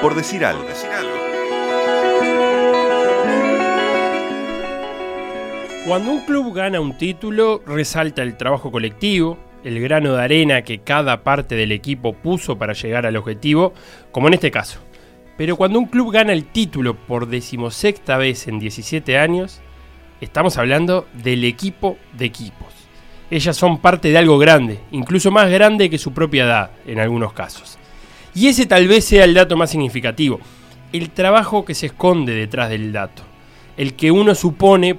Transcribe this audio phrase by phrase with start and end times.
[0.00, 0.64] Por decir algo.
[5.86, 10.78] Cuando un club gana un título, resalta el trabajo colectivo, el grano de arena que
[10.78, 13.74] cada parte del equipo puso para llegar al objetivo,
[14.12, 14.80] como en este caso.
[15.36, 19.60] Pero cuando un club gana el título por decimosexta vez en 17 años,
[20.20, 22.68] estamos hablando del equipo de equipos.
[23.30, 27.32] Ellas son parte de algo grande, incluso más grande que su propia edad en algunos
[27.32, 27.79] casos.
[28.34, 30.40] Y ese tal vez sea el dato más significativo,
[30.92, 33.22] el trabajo que se esconde detrás del dato,
[33.76, 34.98] el que uno supone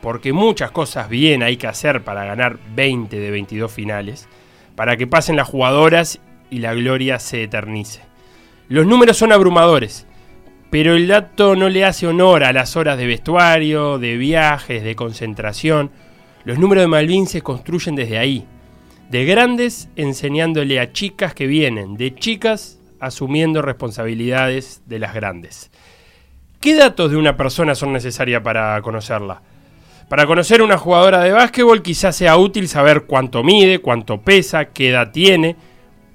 [0.00, 4.28] porque muchas cosas bien hay que hacer para ganar 20 de 22 finales,
[4.74, 8.00] para que pasen las jugadoras y la gloria se eternice.
[8.68, 10.06] Los números son abrumadores,
[10.70, 14.96] pero el dato no le hace honor a las horas de vestuario, de viajes, de
[14.96, 15.90] concentración.
[16.44, 18.44] Los números de Malvin se construyen desde ahí,
[19.12, 25.70] de grandes enseñándole a chicas que vienen, de chicas asumiendo responsabilidades de las grandes.
[26.60, 29.42] ¿Qué datos de una persona son necesarios para conocerla?
[30.08, 34.88] Para conocer una jugadora de básquetbol quizás sea útil saber cuánto mide, cuánto pesa, qué
[34.88, 35.56] edad tiene,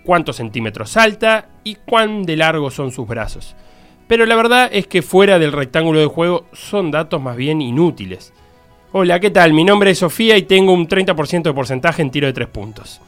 [0.04, 3.56] cuántos centímetros salta y cuán de largo son sus brazos.
[4.08, 8.34] Pero la verdad es que fuera del rectángulo de juego son datos más bien inútiles.
[8.94, 9.52] Hola, ¿qué tal?
[9.52, 13.02] Mi nombre es Sofía y tengo un 30% de porcentaje en tiro de 3 puntos.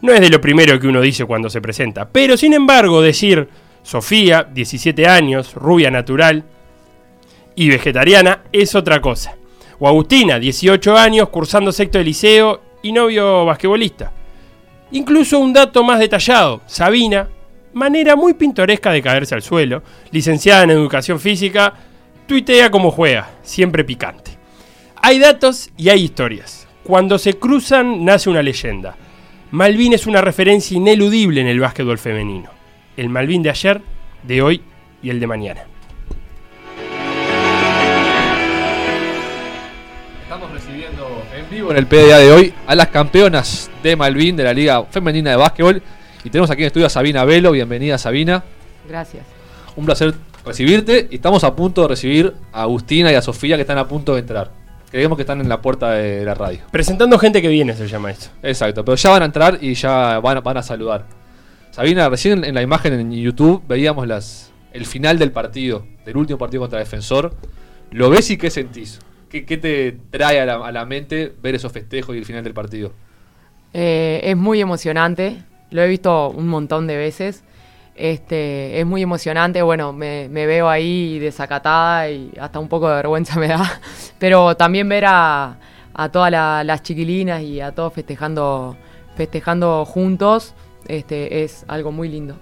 [0.00, 3.46] No es de lo primero que uno dice cuando se presenta, pero sin embargo decir
[3.82, 6.42] Sofía, 17 años, rubia natural
[7.54, 9.36] y vegetariana es otra cosa.
[9.78, 14.12] O Agustina, 18 años, cursando sexto de liceo y novio basquetbolista.
[14.92, 17.28] Incluso un dato más detallado, Sabina,
[17.74, 21.74] manera muy pintoresca de caerse al suelo, licenciada en educación física,
[22.26, 24.35] tuitea como juega, siempre picante.
[25.08, 26.66] Hay datos y hay historias.
[26.82, 28.96] Cuando se cruzan nace una leyenda.
[29.52, 32.50] Malvin es una referencia ineludible en el básquetbol femenino.
[32.96, 33.80] El Malvin de ayer,
[34.24, 34.62] de hoy
[35.04, 35.64] y el de mañana.
[41.52, 45.36] en el PDA de hoy a las campeonas de Malvin de la Liga Femenina de
[45.36, 45.80] Básquetbol.
[46.24, 47.52] Y tenemos aquí en estudio a Sabina Velo.
[47.52, 48.42] Bienvenida, Sabina.
[48.88, 49.24] Gracias.
[49.76, 50.14] Un placer
[50.44, 51.06] recibirte.
[51.12, 54.12] Y estamos a punto de recibir a Agustina y a Sofía que están a punto
[54.14, 54.65] de entrar.
[54.96, 56.60] Creemos que están en la puerta de la radio.
[56.70, 58.28] Presentando gente que viene, se llama esto.
[58.42, 61.04] Exacto, pero ya van a entrar y ya van, van a saludar.
[61.70, 66.38] Sabina, recién en la imagen en YouTube veíamos las, el final del partido, del último
[66.38, 67.34] partido contra Defensor.
[67.90, 68.98] ¿Lo ves y qué sentís?
[69.28, 72.94] ¿Qué, te trae a la, mente ver esos festejos y el final del partido?
[73.74, 75.42] Eh, es muy emocionante,
[75.72, 77.44] lo he visto un montón de veces.
[77.96, 83.40] Este, es muy emocionante, bueno, me, veo ahí desacatada y hasta un poco de vergüenza
[83.40, 83.80] me da,
[84.18, 85.56] pero también ver a,
[86.12, 88.76] todas las chiquilinas y a todos festejando,
[89.16, 90.54] festejando juntos
[90.88, 92.36] este, es algo muy lindo.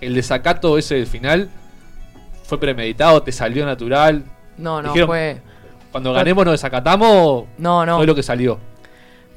[0.00, 1.48] ¿El desacato ese del final
[2.44, 4.24] fue premeditado, te salió natural?
[4.58, 5.40] No, no, fue,
[5.90, 7.96] cuando ganemos nos desacatamos, no, no.
[7.96, 8.58] fue lo que salió.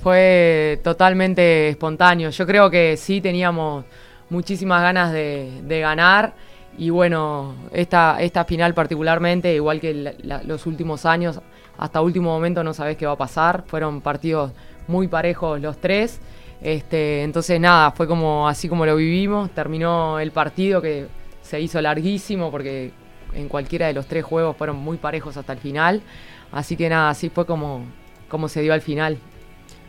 [0.01, 2.29] Fue totalmente espontáneo.
[2.29, 3.85] Yo creo que sí teníamos
[4.33, 6.33] muchísimas ganas de, ganar.
[6.77, 11.39] Y bueno, esta, esta final particularmente, igual que los últimos años,
[11.77, 13.63] hasta último momento no sabés qué va a pasar.
[13.67, 14.51] Fueron partidos
[14.88, 16.19] muy parejos los tres.
[16.61, 19.51] Este, entonces nada, fue como así como lo vivimos.
[19.51, 21.05] Terminó el partido que
[21.41, 22.91] se hizo larguísimo porque
[23.35, 26.01] en cualquiera de los tres juegos fueron muy parejos hasta el final.
[26.51, 27.85] Así que nada, así fue como,
[28.47, 29.17] se dio al final.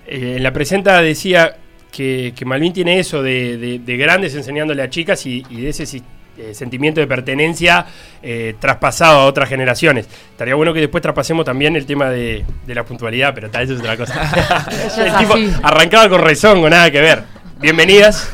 [0.06, 1.56] eh, la presenta decía
[1.94, 6.02] que, que Malvin tiene eso de, grandes enseñándole a chicas y, de ese
[6.36, 7.86] eh, sentimiento de pertenencia
[8.20, 10.08] eh, traspasado a otras generaciones.
[10.32, 13.80] Estaría bueno que después traspasemos también el tema de, la puntualidad, pero tal vez es
[13.80, 14.68] otra cosa.
[14.98, 17.22] el tipo arrancaba con rezón, con nada que ver.
[17.60, 18.28] Bienvenidas,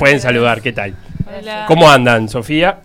[0.00, 0.96] pueden saludar, ¿qué tal?
[1.68, 2.80] ¿Cómo andan, Sofía?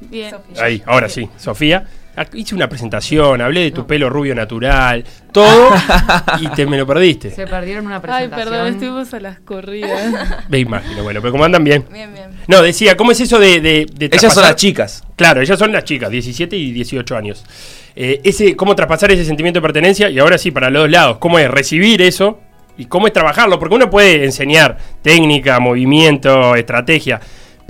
[0.00, 0.34] Bien.
[0.60, 1.86] Ahí, ahora sí, Sofía.
[2.34, 5.70] Hice una presentación, hablé de tu pelo rubio natural, todo,
[6.40, 7.30] y te me lo perdiste.
[7.30, 8.38] Se perdieron una presentación.
[8.38, 10.44] Ay, perdón, estuvimos a las corridas.
[10.48, 11.84] Me imagino, bueno, pero ¿cómo andan bien?
[11.90, 12.30] Bien, bien.
[12.46, 15.04] No, decía, ¿cómo es eso de, de, Ellas son las chicas.
[15.16, 17.44] Claro, ellas son las chicas, 17 y 18 años.
[17.94, 20.10] Eh, ese, ¿Cómo traspasar ese sentimiento de pertenencia?
[20.10, 22.40] Y ahora sí, para los dos lados, ¿cómo es recibir eso?
[22.76, 23.58] ¿Y cómo es trabajarlo?
[23.58, 27.20] Porque uno puede enseñar técnica, movimiento, estrategia,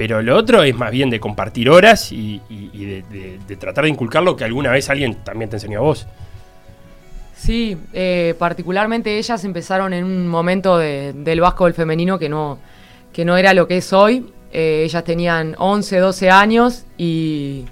[0.00, 4.34] pero lo otro es más bien de compartir horas y, de, tratar de inculcar lo
[4.34, 6.06] que alguna vez alguien también te enseñó a vos.
[7.36, 12.58] Sí, eh, particularmente ellas empezaron en un momento del básquetbol femenino que no,
[13.12, 14.32] que no era lo que es hoy.
[14.54, 17.66] Eh, ellas tenían 11, 12 años y,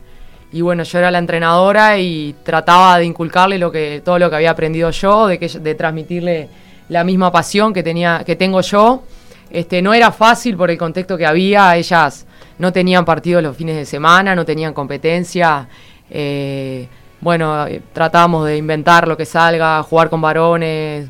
[0.53, 4.51] bueno, yo era la entrenadora y trataba de inculcarle lo que, todo lo que había
[4.51, 6.51] aprendido yo, de, que, de transmitirle
[6.91, 9.03] la misma pasión que, tenía, que tengo yo.
[9.51, 12.27] Este, no era fácil por el contexto que había, ellas
[12.59, 15.69] no tenían partidos los fines de semana, no tenían competencia.
[16.11, 16.89] Eh,
[17.21, 21.09] bueno, eh, tratábamos de inventar lo que salga, jugar con varones,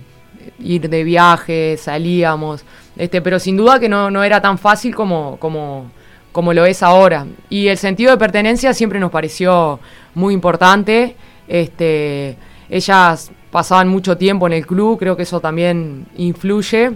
[0.58, 2.64] ir de viaje, salíamos.
[2.96, 5.90] Este, pero sin duda que no, no era tan fácil como, como,
[6.32, 7.26] como lo es ahora.
[7.48, 9.80] Y el sentido de pertenencia siempre nos pareció
[10.14, 11.16] muy importante.
[11.46, 12.36] Este,
[12.68, 16.92] ellas pasaban mucho tiempo en el club, creo que eso también influye.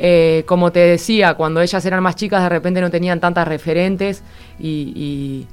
[0.00, 4.22] Eh, como te decía, cuando ellas eran más chicas de repente no tenían tantas referentes
[4.60, 5.44] y,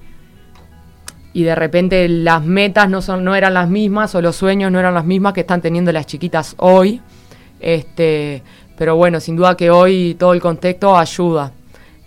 [1.33, 4.79] y, de repente las metas no, son, no eran las mismas o los sueños no
[4.79, 7.01] eran las mismas que están teniendo las chiquitas hoy.
[7.59, 8.43] Este,
[8.77, 11.51] pero bueno, sin duda que hoy todo el contexto ayuda.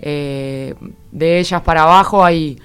[0.00, 0.74] Eh,
[1.10, 2.56] de ellas para abajo hay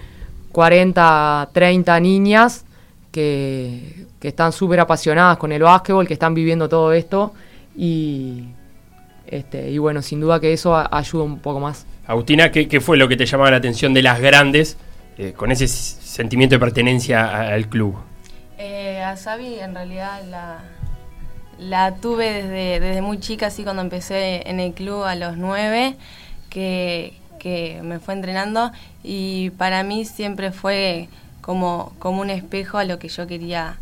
[0.51, 2.63] 40, 30 niñas
[3.11, 7.33] que, que están súper apasionadas con el básquetbol, que están viviendo todo esto
[7.75, 8.45] y
[9.33, 11.87] este, y bueno, sin duda que eso ayuda un poco más.
[12.05, 14.77] Agustina, ¿qué, fue lo que te llamaba la atención de las grandes
[15.17, 17.95] eh, con ese sentimiento de pertenencia al club?
[18.59, 20.21] Eh, a Xavi en realidad
[21.57, 25.95] la, tuve desde, desde muy chica, así cuando empecé en el club a los nueve,
[26.51, 27.13] que,
[27.81, 28.71] me fue entrenando
[29.03, 31.09] y para mí siempre fue
[31.41, 33.79] como, como un espejo a lo que yo quería,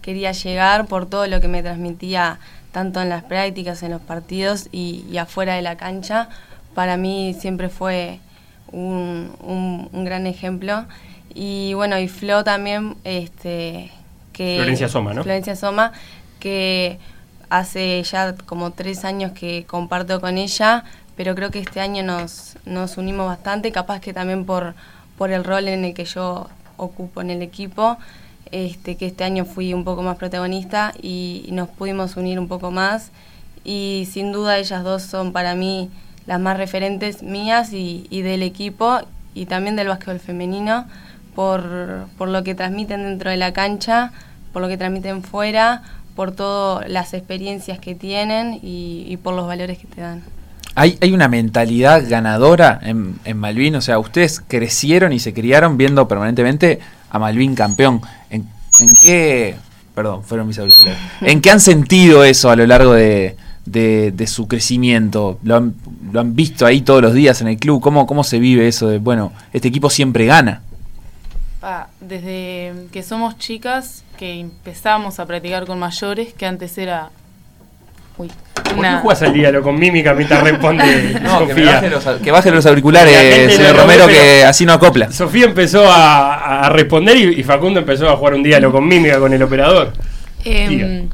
[0.00, 2.38] quería llegar por todo lo que me transmitía
[2.74, 6.28] tanto en las prácticas, en los partidos y, afuera de la cancha,
[6.74, 8.18] para mí siempre fue
[8.72, 10.84] un, gran ejemplo.
[11.32, 13.92] Y bueno, y Flo también, este,
[14.32, 14.56] que...
[14.56, 15.22] Florencia Soma, ¿no?
[15.22, 15.92] Florencia Soma,
[16.40, 16.98] que
[17.48, 20.82] hace ya como tres años que comparto con ella,
[21.16, 24.74] pero creo que este año nos, nos unimos bastante, capaz que también por,
[25.16, 27.98] por el rol en el que yo ocupo en el equipo,
[28.54, 32.70] este, que este año fui un poco más protagonista y, nos pudimos unir un poco
[32.70, 33.10] más.
[33.64, 35.90] Y sin duda ellas dos son para mí
[36.26, 39.00] las más referentes mías y, del equipo
[39.34, 40.86] y también del básquetbol femenino
[41.34, 44.12] por, por, lo que transmiten dentro de la cancha,
[44.52, 45.82] por lo que transmiten fuera,
[46.14, 50.22] por todas las experiencias que tienen y, por los valores que te dan.
[50.76, 53.74] ¿Hay, ¿Hay, una mentalidad ganadora en, en Malvin?
[53.76, 56.80] O sea, ustedes crecieron y se criaron viendo permanentemente
[57.14, 58.00] a Malvin campeón.
[58.80, 59.56] ¿En, qué,
[59.94, 63.36] perdón, fueron mis auriculares, en qué han sentido eso a lo largo de,
[64.26, 65.38] su crecimiento?
[65.42, 65.74] ¿Lo han,
[66.12, 67.80] ¿Lo han, visto ahí todos los días en el club?
[67.80, 70.62] ¿Cómo, ¿Cómo se vive eso de, bueno, este equipo siempre gana?
[72.00, 77.10] desde que somos chicas, que empezamos a practicar con mayores, que antes era
[78.16, 78.30] Uy,
[78.74, 81.80] ¿Por qué al diálogo con mímica mientras responde Sofía?
[82.22, 85.10] Que baje, los, auriculares, señor Romero, que así no acopla.
[85.10, 89.42] Sofía empezó a, responder y, Facundo empezó a jugar un diálogo con mímica con el
[89.42, 89.92] operador.
[90.44, 91.08] Em,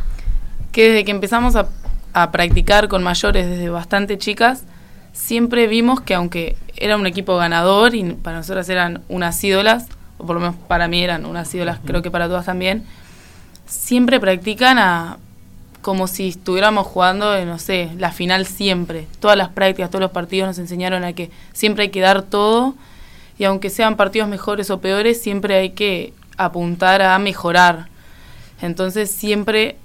[0.73, 1.69] que desde que empezamos a,
[2.13, 4.65] a practicar con mayores desde bastante chicas,
[5.13, 9.87] siempre vimos que aunque era un equipo ganador y para nosotras eran unas ídolas,
[10.19, 12.85] o por lo menos para mí eran unas ídolas, creo que para todas también,
[13.67, 15.19] siempre practican a
[15.83, 19.07] como si estuviéramos jugando, no sé, la final siempre.
[19.19, 22.75] Todas las prácticas, todos los partidos nos enseñaron a que siempre hay que dar todo
[23.39, 27.89] y aunque sean partidos mejores o peores, siempre hay que apuntar a mejorar.
[28.61, 29.77] Entonces siempre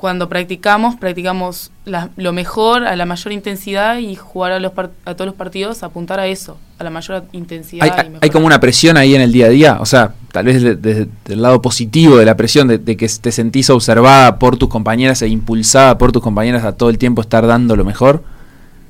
[0.00, 1.70] cuando practicamos, practicamos
[2.16, 4.72] lo mejor, a la mayor intensidad y jugar a, los
[5.04, 7.86] a todos los partidos, apuntar a eso, a la mayor intensidad.
[7.86, 10.62] Hay, hay, como una presión ahí en el día a día, o sea, tal vez
[10.80, 15.20] desde el lado positivo de la presión, de, que te sentís observada por tus compañeras
[15.20, 18.24] e impulsada por tus compañeras a todo el tiempo estar dando lo mejor.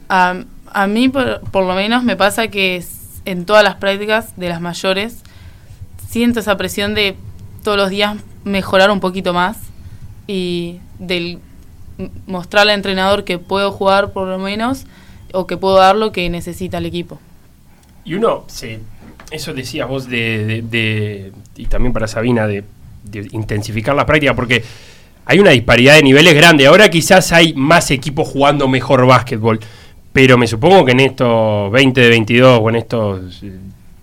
[0.09, 2.85] a mí, por, por lo menos, me pasa que
[3.25, 5.25] en todas las prácticas de las mayores,
[6.09, 7.17] siento esa presión de
[7.65, 9.70] todos los días mejorar un poquito más
[10.31, 11.41] y del
[12.29, 14.87] mostrarle al entrenador que puedo jugar por lo menos
[15.33, 17.19] o que puedo dar lo que necesita el equipo.
[18.05, 18.79] Y uno, sí,
[19.33, 22.63] eso decías vos de, y también para Sabina, de,
[23.33, 24.63] intensificar la práctica, porque
[25.25, 26.69] hay una disparidad de niveles grande.
[26.69, 29.59] Ahora quizás hay más equipos jugando mejor básquetbol,
[30.13, 33.43] pero me supongo que en estos 20 de 22 o en estos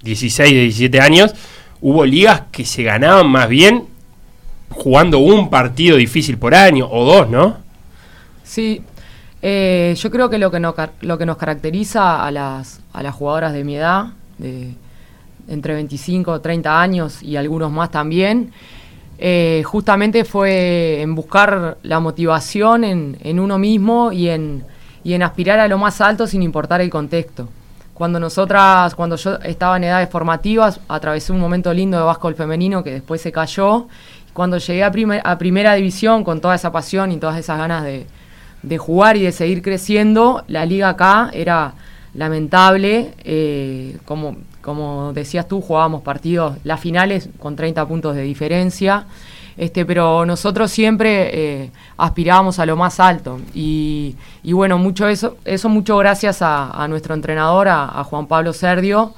[0.03, 1.33] 16 de 17 años
[1.79, 3.96] hubo ligas que se ganaban más bien
[4.69, 7.57] jugando un partido difícil por año o dos, ¿no?
[8.43, 8.81] Sí,
[9.41, 10.59] eh, yo creo que lo que,
[11.01, 14.07] lo que nos caracteriza a las, a las jugadoras de mi edad,
[14.37, 14.73] de
[15.47, 18.51] entre 25 o 30 años y algunos más también,
[19.19, 24.63] eh, justamente fue en buscar la motivación en, en uno mismo y en,
[25.03, 27.47] y en aspirar a lo más alto sin importar el contexto.
[27.93, 32.83] Cuando nosotras, cuando yo estaba en edades formativas, atravesé un momento lindo de básquetbol femenino
[32.83, 33.87] que después se cayó
[34.37, 34.91] cuando llegué a,
[35.23, 39.31] a primera división con toda esa pasión y todas esas ganas de, jugar y de
[39.31, 41.73] seguir creciendo, la liga acá era
[42.13, 43.15] lamentable.
[43.23, 49.07] Eh, como, como decías tú, jugábamos partidos, las finales con 30 puntos de diferencia.
[49.57, 51.31] Este, pero nosotros siempre
[51.63, 53.39] eh, aspirábamos a lo más alto.
[53.55, 59.15] Y, bueno, mucho eso, eso mucho gracias a, nuestro entrenador, a, Juan Pablo Serdio,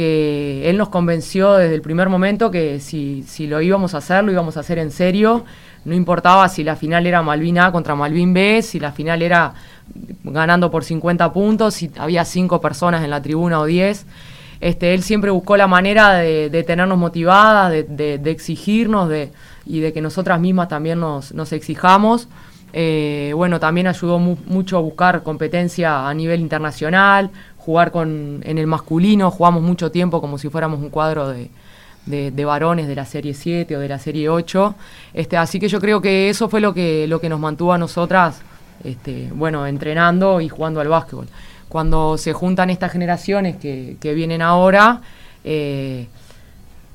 [0.00, 4.24] que él nos convenció desde el primer momento que si, si lo íbamos a hacer,
[4.24, 5.44] lo íbamos a hacer en serio.
[5.84, 9.52] No importaba si la final era Malvin A contra Malvin B, si la final era
[10.24, 14.06] ganando por 50 puntos, si había 5 personas en la tribuna o 10.
[14.62, 19.32] Este, él siempre buscó la manera de, tenernos motivadas, de, exigirnos de,
[19.66, 22.26] y de que nosotras mismas también nos, exijamos.
[22.72, 27.30] Eh, bueno, también ayudó mucho a buscar competencia a nivel internacional,
[27.60, 31.50] jugar con, en el masculino, jugamos mucho tiempo como si fuéramos un cuadro de,
[32.06, 34.74] de, varones de la serie 7 o de la serie 8.
[35.14, 37.78] Este, así que yo creo que eso fue lo que, lo que nos mantuvo a
[37.78, 38.40] nosotras,
[38.82, 41.28] este, bueno, entrenando y jugando al básquetbol
[41.70, 45.02] cuando se juntan estas generaciones que, vienen ahora,
[45.44, 46.08] eh,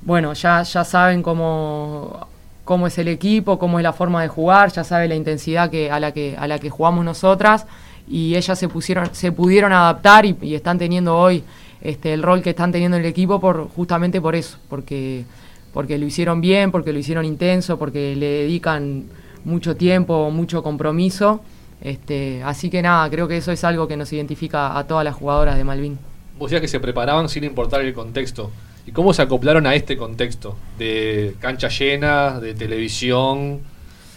[0.01, 2.27] bueno, ya, ya saben cómo,
[2.65, 5.89] cómo es el equipo, cómo es la forma de jugar, ya saben la intensidad que,
[5.89, 7.65] a, la que, a la que jugamos nosotras
[8.07, 11.43] y ellas se, pusieron, se pudieron adaptar y, están teniendo hoy
[11.81, 15.25] este, el rol que están teniendo en el equipo por, justamente por eso, porque,
[15.73, 19.05] porque lo hicieron bien, porque lo hicieron intenso, porque le dedican
[19.43, 21.41] mucho tiempo, mucho compromiso
[21.81, 25.15] este, así que nada, creo que eso es algo que nos identifica a todas las
[25.15, 25.99] jugadoras de Malvin.
[26.37, 28.51] Vos decías que se preparaban sin importar el contexto.
[28.87, 30.57] ¿Y cómo se acoplaron a este contexto?
[30.77, 33.61] De cancha llena, de televisión,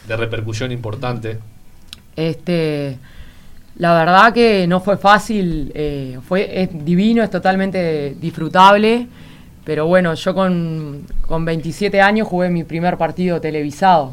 [0.06, 1.38] de repercusión importante.
[2.16, 2.98] Este,
[3.78, 9.06] la verdad que no fue fácil, eh, fue, es divino, es totalmente disfrutable,
[9.64, 14.12] pero bueno, yo con, con 27 años jugué mi primer partido televisado.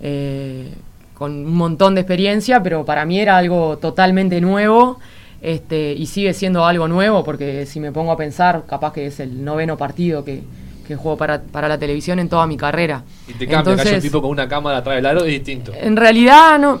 [0.00, 0.72] Eh,
[1.14, 4.98] con un montón de experiencia, pero para mí era algo totalmente nuevo
[5.40, 9.20] este, y sigue siendo algo nuevo porque si me pongo a pensar, capaz que es
[9.20, 10.42] el noveno partido que,
[10.86, 13.02] que juego para, para la televisión en toda mi carrera.
[13.28, 15.72] Y te cambia, que un tipo con una cámara atrás del aro es distinto.
[15.74, 16.80] En realidad, no.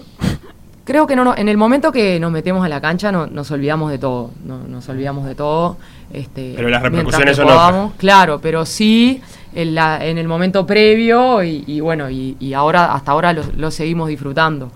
[0.84, 3.90] Creo que no, en el momento que nos metemos a la cancha no, nos olvidamos
[3.90, 5.78] de todo, no, nos olvidamos de todo.
[6.12, 7.92] Este, pero las repercusiones son otras.
[7.96, 9.22] Claro, pero sí
[9.54, 14.70] en, la, en el momento previo y, bueno, y, ahora hasta ahora lo, seguimos disfrutando.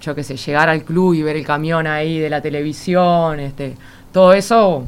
[0.00, 3.74] Yo qué sé, llegar al club y ver el camión ahí de la televisión, este,
[4.12, 4.86] todo eso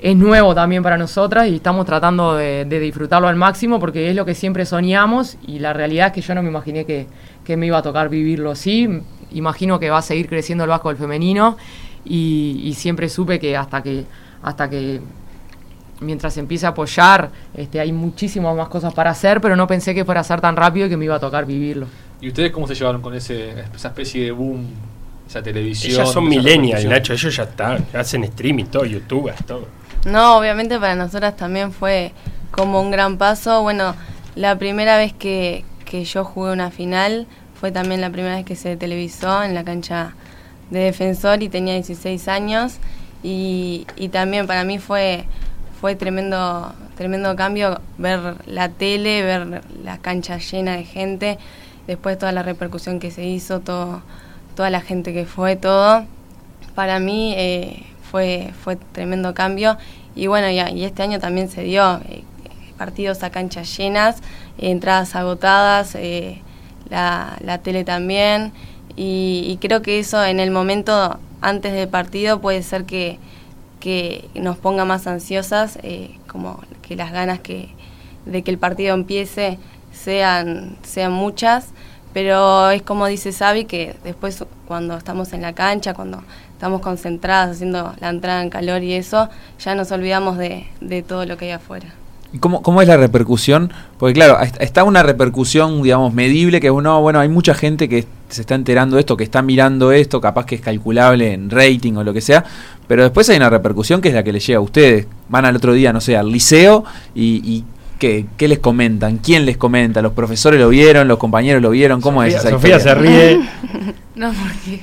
[0.00, 4.24] es nuevo también para nosotras y estamos tratando de, disfrutarlo al máximo porque es lo
[4.24, 7.06] que siempre soñamos y la realidad es que yo no me imaginé que,
[7.56, 9.00] me iba a tocar vivirlo así.
[9.32, 11.56] Imagino que va a seguir creciendo el vasco del femenino
[12.04, 14.04] y, y siempre supe que hasta que
[14.42, 15.00] hasta que
[16.00, 20.04] mientras empiece a apoyar, este, hay muchísimas más cosas para hacer, pero no pensé que
[20.04, 21.86] fuera a ser tan rápido y que me iba a tocar vivirlo.
[22.20, 24.66] ¿Y ustedes cómo se llevaron con ese, esa especie de boom,
[25.26, 25.92] esa televisión?
[25.94, 29.66] Ellas son millennials, Nacho, ellos ya están, hacen streaming, todo, YouTube, todo.
[30.04, 32.12] No, obviamente para nosotras también fue
[32.50, 33.62] como un gran paso.
[33.62, 33.94] Bueno,
[34.36, 37.26] la primera vez que, que yo jugué una final
[37.60, 40.14] fue también la primera vez que se televisó en la cancha
[40.70, 42.78] de defensor y tenía 16 años.
[43.22, 45.24] Y, y también para mí fue
[45.80, 51.38] fue tremendo, tremendo cambio ver la tele, ver la cancha llena de gente,
[51.86, 56.04] después toda la repercusión que se hizo, toda la gente que fue, todo.
[56.74, 59.78] Para mí eh, fue, fue tremendo cambio
[60.16, 62.24] y bueno, ya, y este año también se dio eh,
[62.76, 64.16] partidos a canchas llenas,
[64.58, 66.42] entradas agotadas, eh,
[66.90, 68.52] la, la, tele también
[68.96, 73.18] y, y creo que eso en el momento antes del partido puede ser que
[73.78, 77.68] que nos ponga más ansiosas, eh, como que las ganas que,
[78.26, 79.58] de que el partido empiece
[79.92, 81.68] sean, sean muchas,
[82.12, 87.56] pero es como dice Xavi, que después cuando estamos en la cancha, cuando estamos concentradas
[87.56, 89.28] haciendo la entrada en calor y eso,
[89.58, 91.97] ya nos olvidamos de, de todo lo que hay afuera.
[92.40, 93.72] ¿Cómo, ¿Cómo es la repercusión?
[93.98, 98.42] Porque claro, está una repercusión, digamos, medible, que uno, bueno, hay mucha gente que se
[98.42, 102.04] está enterando de esto, que está mirando esto, capaz que es calculable en rating o
[102.04, 102.44] lo que sea,
[102.86, 105.06] pero después hay una repercusión que es la que les llega a ustedes.
[105.28, 107.64] Van al otro día, no sé, al liceo y,
[107.98, 109.18] ¿qué, les comentan?
[109.18, 110.02] ¿Quién les comenta?
[110.02, 111.08] ¿Los profesores lo vieron?
[111.08, 112.00] ¿Los compañeros lo vieron?
[112.02, 113.40] ¿Cómo es esa Sofía se ríe.
[114.14, 114.80] no, porque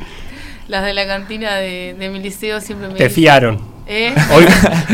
[0.68, 2.96] las de la cantina de, mi liceo siempre me...
[2.96, 3.60] Te fiaron.
[3.88, 4.16] ¿Eh?
[4.34, 4.46] Hoy,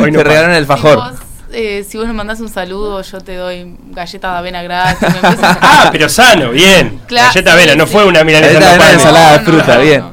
[0.02, 1.31] hoy Te regalaron el fajor.
[1.54, 5.08] Eh, si vos me mandás un saludo, yo te doy galleta de avena gratis.
[5.44, 7.02] ah, pero sano, bien.
[7.10, 10.04] galleta de avena, no fue una milanesa de avena, ensalada de fruta, bien.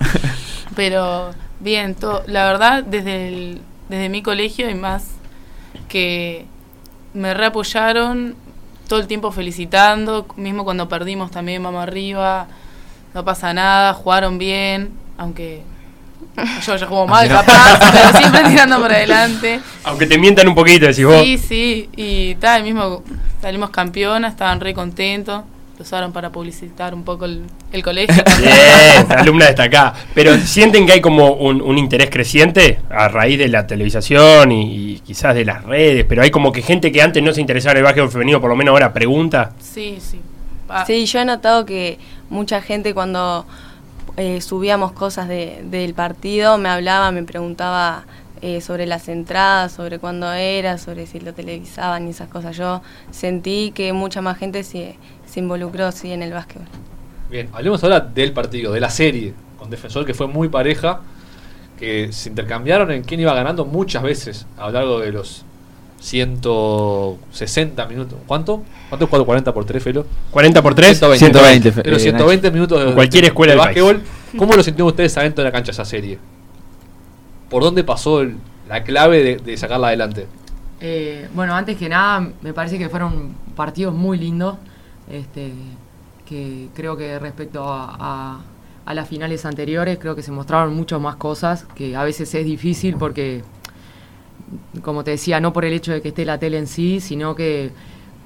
[0.75, 1.31] Pero
[1.61, 5.05] bien, la verdad, desde, desde mi colegio y más
[5.89, 6.47] que
[7.15, 8.37] me reapoyaron
[8.89, 12.47] todo el tiempo felicitando, mismo cuando perdimos también vamos arriba,
[13.15, 15.63] no pasa nada, jugaron bien, aunque
[16.67, 19.61] Yo, yo juego mal, capaz, pero siempre tirando para adelante.
[19.85, 21.23] Aunque te mientan un poquito, decís vos.
[21.23, 23.03] Sí, sí, y tal, mismo
[23.41, 25.43] salimos campeonas, estaban re contentos.
[25.79, 28.21] Lo usaron para publicitar un poco el, el colegio.
[28.41, 29.95] Bien, alumna destacada.
[30.13, 34.95] Pero sienten que hay como un, un interés creciente a raíz de la televisación y,
[34.95, 37.73] y quizás de las redes, pero hay como que gente que antes no se interesaba
[37.75, 39.53] en el básquetbol femenino, por lo menos ahora pregunta.
[39.61, 40.19] Sí, sí.
[40.67, 43.47] Pa- Sí, yo he notado que mucha gente cuando
[44.17, 48.05] eh, subíamos cosas de- del partido me hablaba, me preguntaba
[48.41, 52.57] eh, sobre las entradas, sobre cuándo era, sobre si lo televisaban y esas cosas.
[52.57, 54.97] Yo sentí que mucha más gente se,
[55.27, 56.67] se involucró en el básquetbol.
[57.31, 61.01] Bien, hablemos ahora del partido, de la serie, con Defensor que fue muy pareja,
[61.79, 65.45] que se intercambiaron en quién iba ganando muchas veces a lo largo de los
[66.01, 68.19] 160 minutos.
[68.27, 68.63] ¿Cuánto?
[68.89, 70.07] ¿Cuánto es 440 por 3, Felo?
[70.31, 74.03] 40 por 3, 120, De los eh, 120 minutos de, Cualquier de- escuela de básquetbol.
[74.37, 76.19] ¿Cómo lo sintieron ustedes adentro de la cancha esa serie?
[77.49, 78.37] ¿Por dónde pasó el-
[78.69, 80.27] la clave de, de sacarla adelante?
[80.81, 84.57] Eh, bueno, antes que nada, me parece que fueron partidos muy lindos.
[85.11, 85.53] Este,
[86.29, 88.41] que creo que respecto a, a-
[88.85, 92.45] a las finales anteriores, creo que se mostraron muchas más cosas, que a veces es
[92.45, 93.43] difícil porque,
[94.83, 97.35] como te decía, no por el hecho de que esté la tele en sí, sino
[97.35, 97.71] que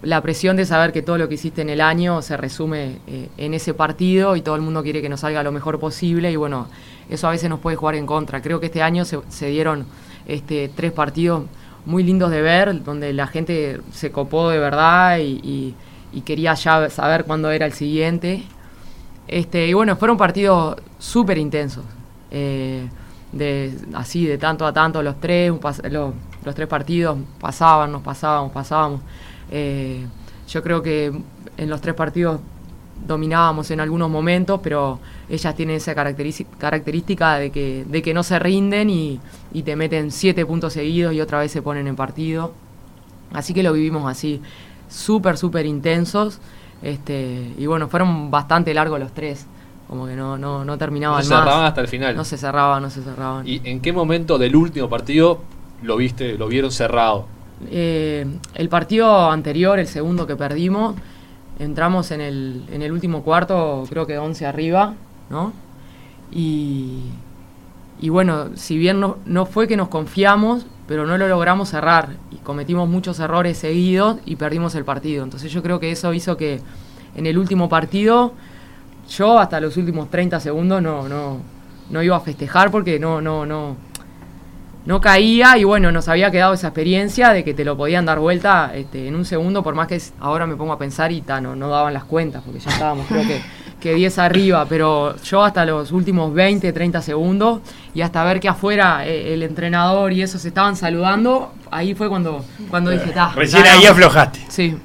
[0.02, 3.28] la presión de saber que todo lo que hiciste en el año se resume eh,
[3.36, 6.36] en ese partido y todo el mundo quiere que nos salga lo mejor posible y
[6.36, 6.68] bueno,
[7.08, 8.42] eso a veces nos puede jugar en contra.
[8.42, 9.86] Creo que este año se, dieron
[10.26, 11.44] este, tres partidos
[11.84, 15.74] muy lindos de ver, donde la gente se copó de verdad y
[16.24, 18.44] quería ya saber cuándo era el siguiente.
[19.28, 21.84] Este, y bueno, fueron partidos súper intensos.
[22.30, 22.88] eh,
[23.32, 25.52] de, así, de tanto a tanto, los tres,
[25.90, 29.00] los, los tres partidos pasaban, nos pasábamos, pasábamos.
[29.50, 30.06] Eh,
[30.48, 31.12] yo creo que
[31.56, 32.40] en los tres partidos
[33.06, 38.38] dominábamos en algunos momentos, pero ellas tienen esa característica de que, de que no se
[38.38, 39.20] rinden y,
[39.52, 42.52] y te meten siete puntos seguidos y otra vez se ponen en partido.
[43.32, 44.40] Así que lo vivimos así,
[44.88, 46.38] súper, súper intensos.
[46.82, 49.46] Este, y bueno, fueron bastante largos los tres,
[49.92, 51.40] como que no, no, no No terminaban se más.
[51.44, 52.16] cerraban hasta el final.
[52.16, 53.46] No se cerraban, no se cerraban.
[53.46, 55.42] ¿Y en qué momento del último partido
[55.82, 57.26] lo viste, lo vieron cerrado?
[57.70, 60.94] Eh, el partido anterior, el segundo que perdimos,
[61.58, 64.94] entramos en el, en el último cuarto, creo que 11 arriba,
[65.28, 65.52] ¿no?
[66.30, 67.02] Y,
[68.00, 72.16] y bueno, si bien no, no fue que nos confiamos, pero no lo logramos cerrar
[72.30, 75.22] y cometimos muchos errores seguidos y perdimos el partido.
[75.22, 76.62] Entonces yo creo que eso hizo que
[77.14, 78.32] en el último partido
[79.16, 81.38] yo hasta los últimos 30 segundos no, no,
[81.90, 83.76] no iba a festejar porque no, no, no,
[84.84, 88.18] no caía y bueno, nos había quedado esa experiencia de que te lo podían dar
[88.18, 91.20] vuelta este, en un segundo, por más que es- ahora me pongo a pensar y
[91.22, 93.40] ta, no, no daban las cuentas, porque ya estábamos creo que,
[93.80, 97.60] que 10 arriba, pero yo hasta los últimos 20, 30 segundos
[97.94, 102.08] y hasta ver que afuera eh, el entrenador y eso se estaban saludando, ahí fue
[102.08, 103.84] cuando, cuando dije, ta, Recién ganamos".
[103.84, 104.40] ahí aflojaste.
[104.48, 104.76] Sí,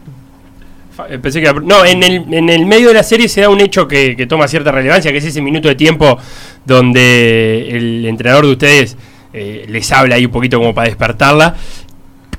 [1.21, 3.87] Pensé que no, en el, en el medio de la serie se da un hecho
[3.87, 6.17] que, que toma cierta relevancia, que es ese minuto de tiempo
[6.65, 8.97] donde el entrenador de ustedes
[9.33, 11.55] eh, les habla ahí un poquito como para despertarla,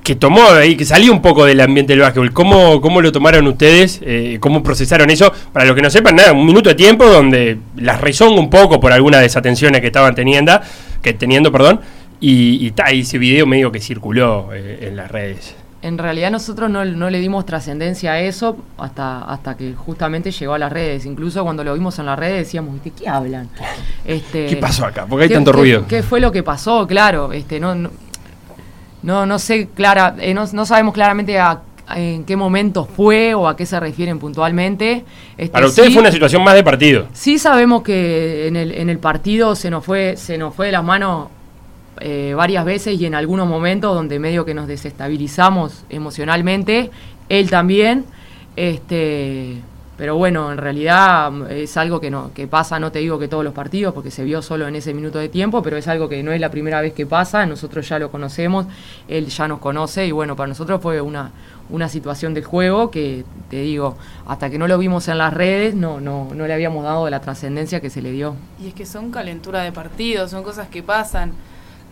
[0.02, 2.32] que tomó ahí, que salió un poco del ambiente del básquetbol.
[2.32, 4.00] ¿Cómo, cómo lo tomaron ustedes?
[4.02, 5.32] Eh, ¿Cómo procesaron eso?
[5.52, 8.80] Para los que no sepan, nada, un minuto de tiempo donde las rezonga un poco
[8.80, 10.58] por algunas desatenciones que estaban teniendo,
[11.02, 11.80] que teniendo, perdón,
[12.20, 15.54] y, y ese video medio que circuló eh, en las redes.
[15.80, 20.54] En realidad nosotros no, no le dimos trascendencia a eso hasta, hasta que justamente llegó
[20.54, 21.06] a las redes.
[21.06, 23.48] Incluso cuando lo vimos en las redes decíamos, ¿de qué hablan?
[24.04, 25.06] Este, ¿Qué pasó acá?
[25.08, 25.84] Porque hay ¿qué- tanto qué- ruido.
[25.86, 26.84] ¿Qué fue lo que pasó?
[26.88, 27.90] Claro, este, no, no,
[29.02, 33.32] no, no sé clara, eh, no, no sabemos claramente a, a en qué momento fue
[33.34, 35.04] o a qué se refieren puntualmente.
[35.36, 37.06] Este, Para ustedes sí- fue una situación más de partido.
[37.12, 40.72] Sí sabemos que en el, en el partido se nos fue, se nos fue de
[40.72, 41.28] las manos
[42.00, 46.90] eh, varias veces y en algunos momentos donde medio que nos desestabilizamos emocionalmente,
[47.28, 48.04] él también.
[48.56, 49.62] Este,
[49.98, 53.26] pero bueno, en realidad mm, es algo que no, que pasa, no te digo que
[53.26, 56.08] todos los partidos, porque se vio solo en ese minuto de tiempo, pero es algo
[56.08, 58.66] que no es la primera vez que pasa, nosotros ya lo conocemos,
[59.08, 61.32] él ya nos conoce, y bueno, para nosotros fue una,
[61.68, 63.96] una situación del juego que, te digo,
[64.28, 67.20] hasta que no lo vimos en las redes, no, no, no le habíamos dado la
[67.20, 68.36] trascendencia que se le dio.
[68.62, 71.32] Y es que son calentura de partido, son cosas que pasan.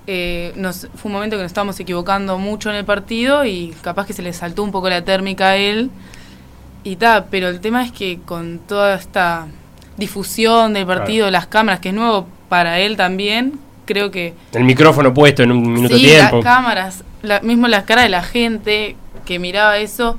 [0.07, 4.07] Eh, nos, fue un momento que nos estábamos equivocando mucho en el partido y capaz
[4.07, 5.91] que se le saltó un poco la térmica a él.
[6.85, 9.49] Y ta, pero el tema es que con toda esta
[9.97, 15.13] difusión del partido, las cámaras, que es nuevo para él también, creo que El micrófono
[15.13, 16.37] puesto en un minuto sí, de tiempo.
[16.37, 20.19] las cámaras, la, mismo las caras de la gente que miraba eso,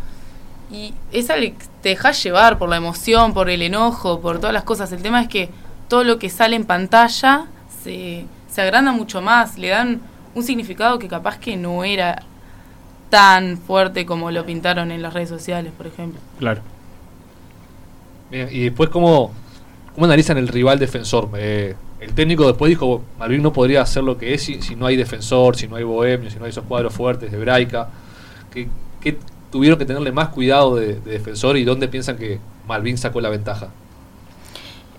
[0.70, 1.36] y esa
[1.82, 4.92] te dejas llevar por la emoción, por el enojo, por todas las cosas.
[4.92, 5.50] El tema es que
[5.88, 7.46] todo lo que sale en pantalla
[7.84, 8.26] se,
[8.58, 10.02] se agranda mucho más, le dan
[10.34, 12.24] un significado que capaz que no era
[13.12, 16.20] tan fuerte como lo pintaron en las redes sociales, por ejemplo.
[16.40, 16.62] Claro.
[18.32, 19.32] Bien, y después, ¿cómo,
[19.94, 21.30] cómo analizan el rival defensor?
[21.38, 24.88] Eh, el técnico después dijo, Malvin no podría hacer lo que es si, si no
[24.88, 27.90] hay defensor, si no hay bohemio, si no hay esos cuadros fuertes de Braica.
[28.52, 28.68] ¿Qué,
[29.00, 29.20] qué
[29.52, 33.30] tuvieron que tenerle más cuidado de, de defensor y dónde piensan que Malvin sacó la
[33.30, 33.68] ventaja?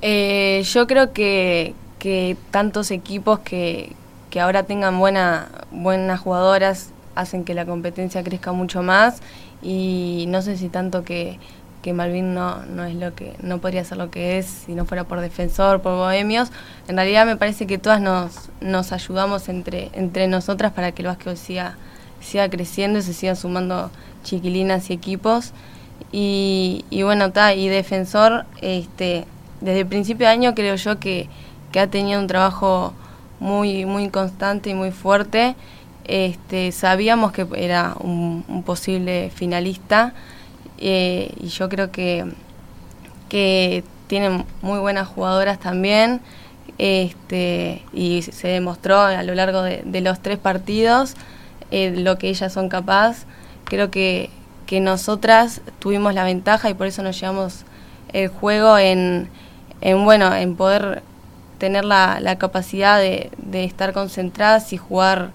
[0.00, 3.92] Eh, yo creo que, que tantos equipos que,
[4.30, 9.20] que ahora tengan buena, buenas jugadoras hacen que la competencia crezca mucho más
[9.62, 11.38] y no sé si tanto que,
[11.82, 14.84] que Malvin no, no es lo que no podría ser lo que es si no
[14.84, 16.50] fuera por defensor, por bohemios.
[16.86, 21.08] En realidad me parece que todas nos, nos ayudamos entre, entre nosotras para que el
[21.08, 21.76] básquetbol siga,
[22.20, 23.90] siga creciendo y se sigan sumando
[24.22, 25.52] chiquilinas y equipos.
[26.12, 29.26] Y, y bueno, está, y defensor, este,
[29.60, 31.28] desde el principio de año creo yo que,
[31.72, 32.92] que ha tenido un trabajo
[33.40, 35.56] muy, muy constante y muy fuerte.
[36.04, 40.14] Este, sabíamos que era un, posible finalista
[40.78, 42.24] eh, y yo creo que,
[43.28, 46.20] que tienen muy buenas jugadoras también
[46.78, 51.14] este, y se demostró a lo largo de, de los tres partidos
[51.70, 53.26] eh, lo que ellas son capaces.
[53.64, 54.30] Creo que,
[54.66, 57.64] que nosotras tuvimos la ventaja y por eso nos llevamos
[58.12, 59.28] el juego en,
[59.80, 61.02] en bueno, en poder
[61.58, 65.30] tener la, la capacidad de, de, estar concentradas y jugar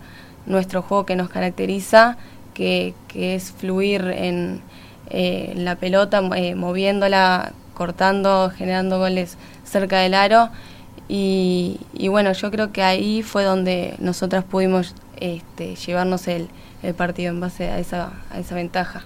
[0.45, 2.17] nuestro juego que nos caracteriza,
[2.53, 4.61] que, que es fluir en
[5.09, 10.49] eh, la pelota, eh, moviéndola, cortando, generando goles cerca del aro.
[11.09, 16.47] Y, y, bueno, yo creo que ahí fue donde nosotras pudimos este, llevarnos el,
[16.81, 19.03] el, partido en base a esa, a esa ventaja.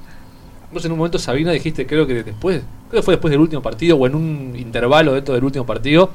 [0.71, 3.61] Vos en un momento, Sabina, dijiste, creo que después, creo que fue después del último
[3.61, 6.11] partido o en un intervalo dentro del último partido,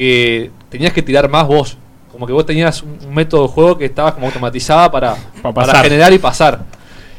[0.00, 1.76] que tenías que tirar más vos.
[2.10, 5.82] Como que vos tenías un, método de juego que estabas como automatizada para, Pa para
[5.82, 6.60] generar y pasar.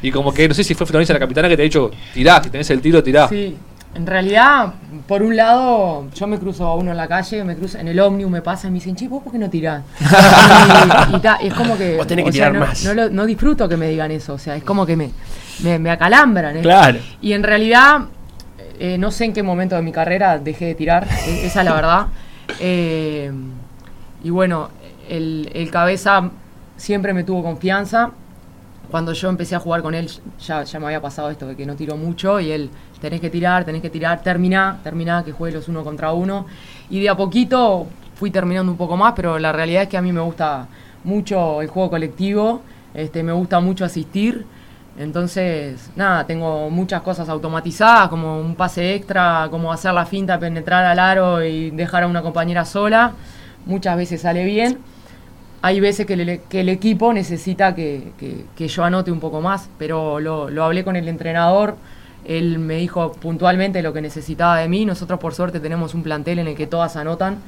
[0.02, 2.42] Y como que no sé si fue Florencia la capitana que te ha dicho, tirá,
[2.42, 3.28] si tenés el tiro, tirá.
[3.28, 3.56] Sí,
[3.94, 4.74] en realidad,
[5.06, 8.00] por un lado, yo me cruzo a uno en la calle, me cruzo en el
[8.00, 9.84] ómnibus, me pasa y me dicen, che, ¿vos por qué no tirás?
[11.12, 11.96] y, y ta, y es como que.
[11.96, 12.84] Vos tenés que sea, tirar no, más.
[12.84, 15.10] No, lo- no disfruto que me digan eso, o sea, es como que me,
[15.62, 16.56] me, me acalambran.
[16.56, 16.62] ¿eh?
[16.62, 16.98] Claro.
[17.20, 18.00] Y en realidad,
[18.80, 21.64] eh, no sé en qué momento de mi carrera dejé de tirar, e- esa es
[21.64, 22.06] la verdad.
[22.60, 23.30] Eh,
[24.24, 24.70] y bueno,
[25.08, 26.30] el, el cabeza
[26.76, 28.10] siempre me tuvo confianza.
[28.90, 30.10] Cuando yo empecé a jugar con él,
[30.40, 32.68] ya, ya me había pasado esto de que no tiró mucho y él,
[33.00, 36.46] tenés que tirar, tenés que tirar, terminá, terminá, que juegue los uno contra uno.
[36.90, 40.02] Y de a poquito fui terminando un poco más, pero la realidad es que a
[40.02, 40.68] mí me gusta
[41.04, 42.62] mucho el juego colectivo,
[42.94, 44.44] este, me gusta mucho asistir.
[44.98, 50.84] Entonces, nada, tengo muchas cosas automatizadas, como un pase extra, como hacer la finta, penetrar
[50.84, 53.12] al aro y dejar a una compañera sola.
[53.64, 54.78] Muchas veces sale bien.
[55.62, 58.12] Hay veces que, el, equipo necesita que,
[58.56, 61.76] que, yo anote un poco más, pero lo, lo, hablé con el entrenador.
[62.24, 64.84] Él me dijo puntualmente lo que necesitaba de mí.
[64.84, 67.38] Nosotros, por suerte, tenemos un plantel en el que todas anotan,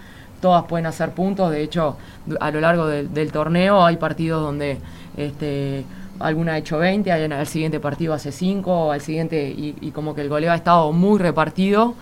[0.41, 1.51] todas pueden hacer puntos.
[1.51, 1.97] De hecho,
[2.41, 4.79] a lo largo de, del torneo hay partidos donde.
[5.17, 5.85] Este,
[6.21, 10.21] alguna ha hecho 20, al siguiente partido hace 5, al siguiente, y, y, como que
[10.21, 11.95] el goleo ha estado muy repartido.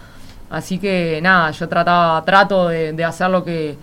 [0.51, 3.77] Así que nada, yo trataba, trato de, de hacer lo que,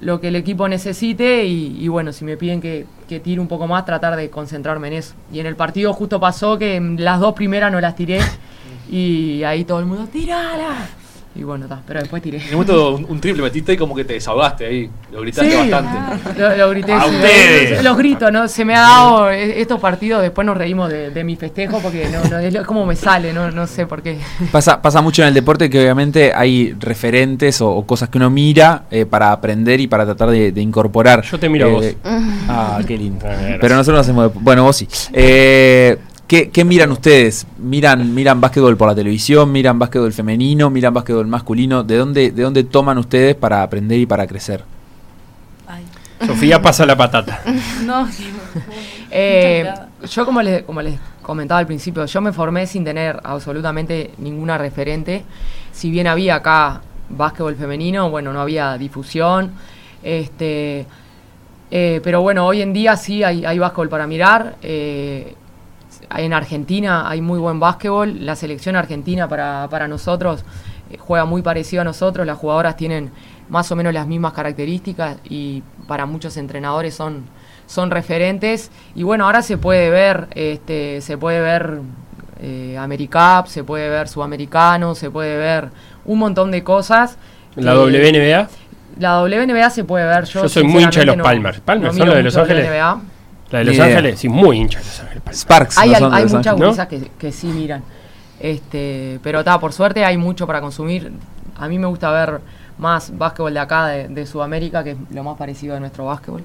[0.00, 3.48] lo que el equipo necesite y, y bueno, si me piden que, que, tire un
[3.48, 5.14] poco más, tratar de concentrarme en eso.
[5.32, 8.20] Y en el partido justo pasó que las dos primeras no las tiré
[8.90, 10.88] y ahí todo el mundo, tirala.
[11.36, 12.38] Y bueno, está, pero después tiré.
[12.38, 15.50] En un momento un, un, triple metiste y como que te desahogaste ahí, lo gritaste
[15.50, 16.40] sí, bastante.
[16.40, 17.70] Lo, lo grité, a sí, ustedes.
[17.72, 18.46] Los, los, gritos, ¿no?
[18.46, 22.22] Se me ha dado estos partidos, después nos reímos de, de mi festejo porque no,
[22.30, 24.18] no, es como me sale, no, no sé por qué.
[24.52, 28.30] Pasa, pasa mucho en el deporte que obviamente hay referentes o, o cosas que uno
[28.30, 31.22] mira eh, para aprender y para tratar de, de incorporar.
[31.22, 32.24] Yo te miro eh, a vos.
[32.48, 33.26] Ah, qué lindo.
[33.60, 34.32] Pero nosotros hacemos.
[34.34, 34.86] Bueno, vos sí.
[35.12, 35.98] Eh,
[36.34, 37.46] ¿Qué, ¿Qué, miran ustedes?
[37.58, 39.52] ¿Miran, ¿Miran básquetbol por la televisión?
[39.52, 40.68] ¿Miran básquetbol femenino?
[40.68, 41.84] ¿Miran básquetbol masculino?
[41.84, 44.64] ¿De dónde, ¿De dónde toman ustedes para aprender y para crecer?
[45.68, 45.84] Ay.
[46.26, 47.40] Sofía pasa la patata.
[47.86, 48.08] no,
[49.12, 49.72] eh,
[50.10, 54.58] yo como les, como les comentaba al principio, yo me formé sin tener absolutamente ninguna
[54.58, 55.24] referente.
[55.70, 59.52] Si bien había acá básquetbol femenino, bueno, no había difusión.
[60.02, 60.84] Este,
[61.70, 64.56] eh, pero bueno, hoy en día sí hay, hay básquetbol para mirar.
[64.62, 65.36] Eh,
[66.16, 68.24] en Argentina hay muy buen básquetbol.
[68.24, 70.44] La selección argentina para, para nosotros
[70.90, 72.26] eh, juega muy parecido a nosotros.
[72.26, 73.10] Las jugadoras tienen
[73.48, 77.24] más o menos las mismas características y para muchos entrenadores son,
[77.66, 78.70] son referentes.
[78.94, 81.80] Y bueno, ahora se puede ver, este, se puede ver
[82.40, 85.68] eh, AmeriCup, se puede ver Sudamericano, se puede ver
[86.04, 87.16] un montón de cosas.
[87.56, 88.48] ¿La WNBA?
[88.98, 90.24] La WNBA se puede ver.
[90.24, 91.60] Yo, Yo soy muy hincha de los no- Palmers.
[91.60, 92.66] ¿Palmers no son los de Los Ángeles?
[92.66, 93.00] WNBA.
[93.50, 93.84] La de Los idea.
[93.86, 95.22] Ángeles, sí, muy hincha de Los Ángeles.
[95.40, 95.78] Sparks.
[95.78, 96.58] Hay, al- hay muchas Ángeles.
[96.60, 97.82] gurisas que, que sí miran.
[98.40, 101.12] Este, pero está, por suerte hay mucho para consumir.
[101.56, 102.40] A mí me gusta ver
[102.78, 106.42] más básquetbol de acá, de, de Sudamérica, que es lo más parecido a nuestro básquetbol.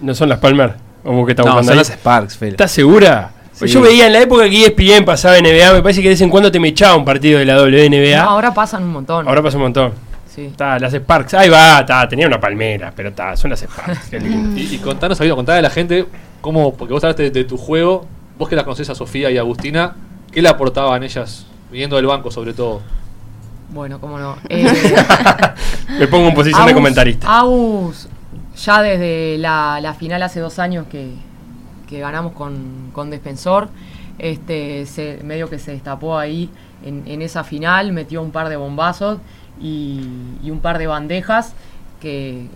[0.00, 0.74] ¿No son las Palmers?
[1.04, 1.76] ¿O vos que estás No, son ahí?
[1.78, 2.50] los Sparks, Fede.
[2.52, 3.32] ¿Estás segura?
[3.58, 6.20] Pues yo veía en la época que ESPN pasaba NBA, me parece que de vez
[6.20, 8.22] en cuando te me echaba un partido de la WNBA.
[8.22, 9.26] No, ahora pasan un montón.
[9.26, 9.92] Ahora pasa un montón.
[10.38, 10.46] Sí.
[10.46, 11.34] Está, las Sparks.
[11.34, 14.08] Ahí va, está, tenía una palmera, pero está, son las Sparks.
[14.08, 14.56] Qué lindo.
[14.60, 16.06] Y, y contanos, Sabino, contale a la gente
[16.40, 18.06] cómo, porque vos hablaste de, de tu juego,
[18.38, 19.96] vos que las conocés a Sofía y a Agustina,
[20.30, 22.80] ¿qué le aportaban ellas, viniendo del banco sobre todo?
[23.70, 24.36] Bueno, cómo no.
[24.48, 24.66] Eh,
[25.98, 27.38] Me pongo en posición de comentarista.
[27.38, 28.08] Agus,
[28.56, 31.12] ya desde la, la final hace dos años que,
[31.88, 33.68] que ganamos con, con Defensor,
[34.18, 36.50] este, se, medio que se destapó ahí
[36.84, 39.18] en, en esa final, metió un par de bombazos
[39.60, 41.54] y, un par de bandejas
[42.00, 42.46] que,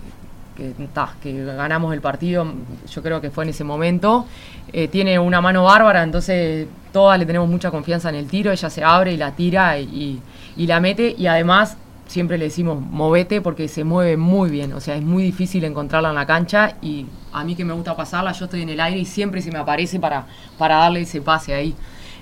[0.57, 2.47] que, ganamos el partido,
[2.91, 4.27] yo creo que fue en ese momento.
[4.73, 8.71] Eh, tiene una mano bárbara, entonces todas le tenemos mucha confianza en el tiro, ella
[8.71, 10.21] se abre y la tira y,
[10.57, 11.77] y la mete y además
[12.12, 16.11] siempre le decimos movete porque se mueve muy bien, o sea, es muy difícil encontrarla
[16.11, 19.01] en la cancha y a mí que me gusta pasarla, yo estoy en el aire
[19.01, 20.27] y siempre se me aparece para,
[20.59, 21.75] para darle ese pase ahí.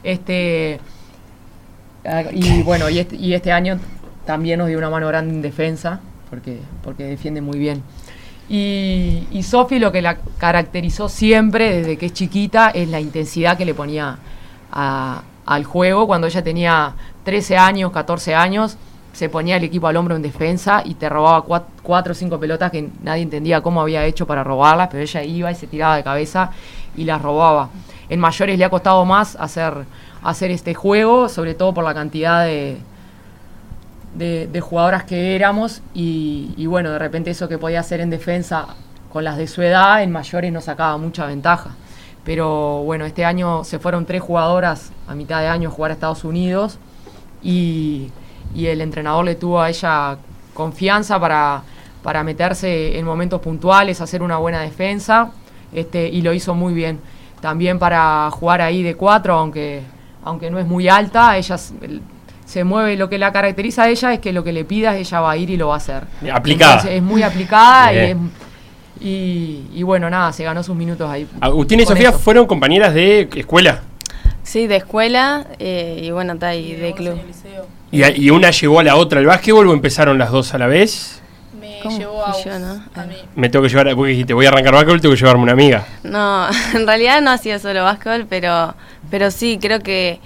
[0.02, 0.80] Este,
[2.04, 3.78] ah, y bueno, y este, y este año
[4.30, 7.82] también nos dio una mano grande en defensa, porque, porque defiende muy bien.
[8.48, 13.64] Y, Sofi lo que la caracterizó siempre desde que es chiquita es la intensidad que
[13.64, 14.18] le ponía
[14.72, 16.06] al juego.
[16.06, 18.76] Cuando ella tenía 13 años, 14 años,
[19.12, 22.38] se ponía el equipo al hombro en defensa y te robaba cuat- cuatro o cinco
[22.38, 25.96] pelotas que nadie entendía cómo había hecho para robarlas, pero ella iba y se tiraba
[25.96, 26.52] de cabeza
[26.96, 27.70] y las robaba.
[28.08, 29.74] En mayores le ha costado más hacer,
[30.22, 32.76] hacer este juego, sobre todo por la cantidad de,
[34.14, 38.66] de, jugadoras que éramos y, bueno, de repente eso que podía hacer en defensa
[39.12, 41.70] con las de su edad, en mayores no sacaba mucha ventaja.
[42.24, 45.94] Pero bueno, este año se fueron tres jugadoras a mitad de año a jugar a
[45.94, 46.78] Estados Unidos
[47.42, 48.10] y,
[48.54, 50.18] y el entrenador le tuvo a ella
[50.54, 51.62] confianza para,
[52.02, 55.32] para meterse en momentos puntuales, hacer una buena defensa
[55.72, 57.00] este, y lo hizo muy bien.
[57.40, 59.82] También para jugar ahí de cuatro, aunque,
[60.24, 61.56] aunque no es muy alta, ella
[62.50, 65.20] se mueve, lo que la caracteriza a ella es que lo que le pidas ella
[65.20, 66.02] va a ir y lo va a hacer.
[66.32, 66.72] Aplicada.
[66.74, 68.16] Entonces, es muy aplicada y, es-
[69.00, 71.26] y, y bueno, nada, se ganó sus minutos ahí.
[71.40, 72.18] Agustín y Con Sofía eso.
[72.18, 73.82] fueron compañeras de escuela.
[74.42, 77.20] Sí, de escuela eh, y bueno, está ahí de club.
[77.92, 80.58] Y, a- y una llevó a la otra al básquetbol o empezaron las dos a
[80.58, 81.22] la vez.
[81.60, 82.82] Me ¿Cómo llevó a yo, no?
[82.94, 83.14] a mí.
[83.36, 85.86] Me tengo que llevar, porque dijiste, voy a arrancar básquetbol, tengo que llevarme una amiga.
[86.02, 88.74] No, en realidad no hacía solo básquetbol, pero,
[89.10, 90.18] pero sí, creo que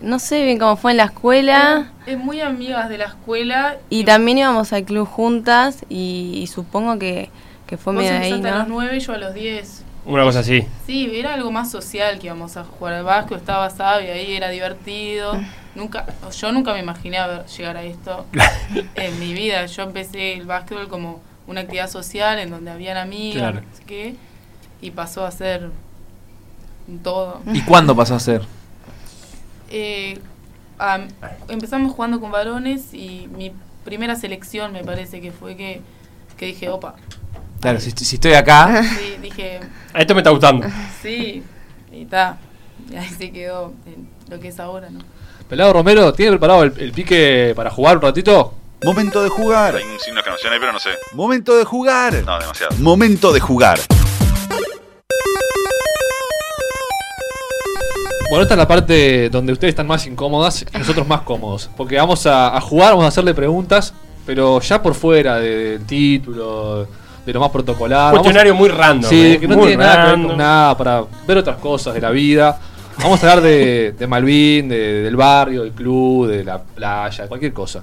[0.00, 1.90] no sé bien cómo fue en la escuela.
[2.06, 3.76] Es muy amigas de la escuela.
[3.90, 7.30] Y también íbamos al club juntas y, y supongo que,
[7.66, 8.74] que fue medio ahí, empezaste a los ¿no?
[8.76, 9.84] 9 y yo a los 10.
[10.06, 10.66] Una cosa así.
[10.86, 14.48] Sí, era algo más social que íbamos a jugar al básquet, estaba Sabi ahí, era
[14.48, 15.32] divertido.
[15.74, 17.18] Nunca, yo nunca me imaginé
[17.56, 18.24] llegar a esto
[18.96, 19.66] en mi vida.
[19.66, 23.60] Yo empecé el básquetbol como una actividad social en donde habían amigas, Claro.
[23.60, 24.14] no sé qué,
[24.80, 25.70] y pasó a ser
[27.02, 27.40] todo.
[27.52, 28.42] ¿Y cuándo pasó a ser?
[29.70, 30.18] Eh,
[30.78, 31.08] am-
[31.48, 33.52] empezamos jugando con varones y mi
[33.84, 35.80] primera selección me parece que fue que,
[36.36, 36.94] que dije, opa,
[37.60, 39.60] Claro, si, si estoy acá, sí, dije,
[39.94, 40.66] A esto me está gustando.
[41.02, 41.42] sí,
[41.92, 42.38] y está.
[42.90, 45.00] Y ahí se quedó en lo que es ahora, ¿no?
[45.48, 48.54] Pelado Romero, ¿tiene preparado el, el pique para jugar un ratito?
[48.82, 49.76] Momento de jugar.
[49.76, 50.90] Hay un signo de exclamación ahí, pero no sé.
[51.12, 52.14] Momento de jugar.
[52.24, 52.74] No, demasiado.
[52.78, 53.78] Momento de jugar.
[58.30, 61.68] Bueno, esta es la parte donde ustedes están más incómodas y nosotros más cómodos.
[61.76, 63.92] Porque vamos a, a jugar, vamos a hacerle preguntas,
[64.24, 66.86] pero ya por fuera de- del título,
[67.26, 68.12] de lo más protocolar.
[68.12, 69.10] Cuestionario muy random.
[69.10, 70.28] Sí, eh, que no muy tiene nada que ver random.
[70.28, 72.56] con nada, para ver otras cosas de la vida.
[73.02, 77.28] Vamos a hablar de, de Malvin, de- del barrio, del club, de la playa, de
[77.28, 77.82] cualquier cosa.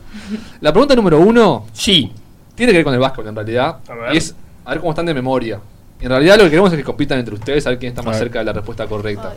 [0.62, 2.10] La pregunta número uno Sí.
[2.56, 3.78] tiene que ver con el básquetbol en realidad.
[3.90, 4.14] A ver.
[4.14, 4.34] Y es
[4.64, 5.60] a ver cómo están de memoria.
[6.00, 8.18] En realidad lo que queremos es que compitan entre ustedes, a ver quién está más
[8.18, 9.34] cerca de la respuesta correcta.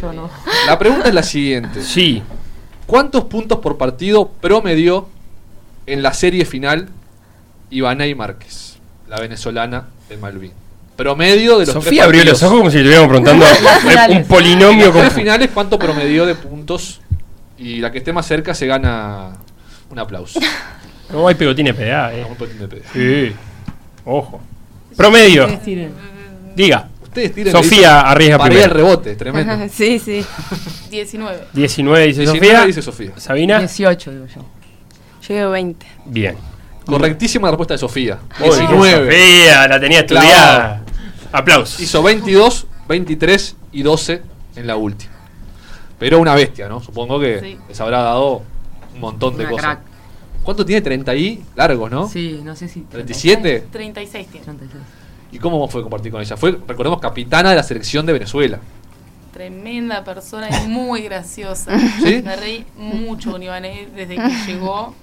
[0.00, 0.30] Yo no.
[0.66, 1.80] La pregunta es la siguiente.
[1.82, 2.22] Sí.
[2.86, 5.08] ¿Cuántos puntos por partido promedió
[5.86, 6.88] en la serie final
[7.70, 8.76] Ibanay Márquez,
[9.08, 10.52] la venezolana de Malvin?
[10.96, 12.42] Promedio de los tres Sofía abrió partidos.
[12.42, 13.46] los ojos como si le estuviéramos preguntando
[14.20, 17.00] un polinomio tres finales, ¿cuánto promedió de puntos?
[17.58, 19.32] Y la que esté más cerca se gana
[19.90, 20.40] un aplauso.
[21.10, 22.26] No hay pegotín de PDA, eh.
[22.28, 22.82] Un poquito de pedo.
[22.92, 23.32] Sí.
[24.06, 24.40] Ojo.
[24.96, 25.46] Promedio.
[26.54, 26.88] Diga.
[27.02, 28.72] Ustedes tiren Sofía arriesga primero.
[28.74, 29.68] rebote, tremendo.
[29.72, 30.24] sí, sí.
[30.90, 31.46] 19.
[31.52, 32.66] 19 dice 19 Sofía.
[32.66, 33.10] dice Sofía.
[33.16, 33.58] Sabina.
[33.60, 34.40] 18, digo yo.
[35.28, 35.86] Yo digo 20.
[36.06, 36.36] Bien.
[36.84, 38.18] Correctísima respuesta de Sofía.
[38.40, 39.04] Uy, 19.
[39.06, 40.82] Sofía, la tenía estudiada.
[41.32, 41.80] Aplausos.
[41.80, 44.22] Hizo 22, 23 y 12
[44.56, 45.12] en la última.
[45.98, 46.80] Pero una bestia, ¿no?
[46.82, 47.58] Supongo que Sí.
[47.68, 48.42] les habrá dado
[48.94, 49.64] un montón de Una cosas.
[49.76, 49.93] crack.
[50.44, 50.82] ¿Cuánto tiene?
[50.82, 52.08] 30 y largos, ¿no?
[52.08, 52.80] Sí, no sé si.
[52.82, 53.68] 37.
[53.72, 54.44] 36 tiene.
[54.44, 54.82] 36.
[55.32, 56.36] ¿Y cómo fue compartir con ella?
[56.36, 58.60] Fue, recordemos, capitana de la selección de Venezuela.
[59.32, 61.76] Tremenda persona y muy graciosa.
[62.02, 62.22] ¿Sí?
[62.22, 64.94] Me reí mucho con Ibané desde que llegó.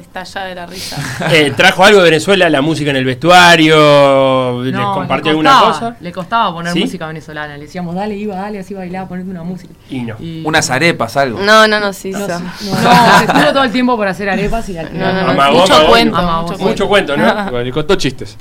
[0.00, 0.96] Estallada de la risa.
[1.30, 4.62] Eh, ¿Trajo algo de Venezuela, la música en el vestuario?
[4.62, 5.96] ¿Les No, compartió le alguna cosa?
[6.00, 6.80] Le costaba poner ¿Sí?
[6.80, 7.56] música venezolana.
[7.56, 9.72] Le decíamos, dale, iba, dale, así bailaba, ponete una música.
[9.90, 10.14] Y no.
[10.20, 11.40] Y- Unas arepas, algo.
[11.40, 14.88] No, no, no, sí, No, se estuvo todo el tiempo por hacer arepas y al
[14.88, 15.14] final.
[15.14, 15.32] No, no, no.
[15.32, 15.88] Amagó, mucho amagó.
[15.90, 16.68] cuento, Amagó, mucho cuento.
[16.68, 17.44] Mucho cuento, ¿no?
[17.50, 18.36] Bueno, y contó chistes.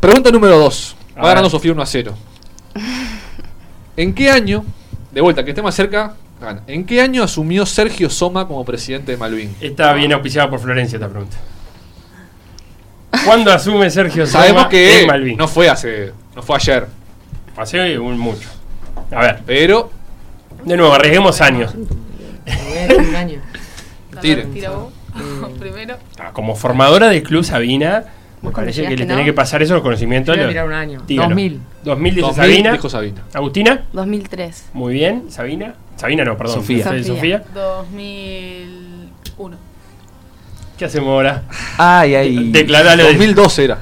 [0.00, 0.96] Pregunta número 2.
[1.16, 1.50] A Va ganando.
[1.50, 2.14] Sofía 1 a 0.
[3.96, 4.64] ¿En qué año,
[5.10, 6.14] de vuelta, que esté más cerca.
[6.66, 9.54] ¿En qué año asumió Sergio Soma como presidente de Malvin?
[9.60, 11.36] Está bien auspiciada por Florencia esta pregunta.
[13.24, 15.36] ¿Cuándo asume Sergio Soma Sabemos que en Malvin?
[15.36, 16.86] no fue hace, no fue ayer,
[17.56, 18.48] Hace un mucho.
[19.10, 19.90] A ver, pero
[20.64, 21.74] de nuevo, arriesguemos años.
[21.74, 23.40] Un año.
[24.20, 24.44] Tire.
[24.46, 24.92] Tira vos.
[25.60, 25.96] Primero.
[26.18, 28.04] Ah, Como formadora del club Sabina,
[28.40, 29.24] me ¿Vos parece que le que tenés no?
[29.24, 30.34] que pasar esos conocimientos.
[30.34, 31.02] Voy a tirar un año.
[31.06, 31.28] Tíralo.
[31.28, 31.60] 2000.
[31.84, 32.72] 2000 dice 2000 Sabina.
[32.72, 33.22] dijo Sabina.
[33.34, 34.70] Agustina, 2003.
[34.72, 35.30] muy bien.
[35.30, 35.74] Sabina.
[36.02, 36.56] Sabina no, perdón.
[36.56, 36.84] Sofía.
[36.84, 37.04] Sofía.
[37.04, 37.42] Sofía.
[37.54, 39.56] 2001.
[40.78, 41.42] ¿Qué hacemos ahora?
[41.78, 42.50] Ay, ay.
[42.50, 43.04] Declaralo.
[43.04, 43.78] de- 2012 era.